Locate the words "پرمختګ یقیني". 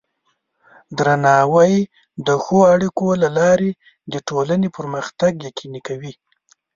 4.77-5.81